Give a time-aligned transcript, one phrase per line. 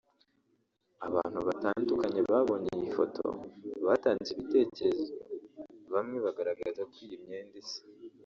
[1.07, 3.23] Abantu batandukanye babonye iyi foto
[3.85, 5.15] batanze ibitekerezo
[5.93, 7.81] bamwe bagaragaza ko imyenda isa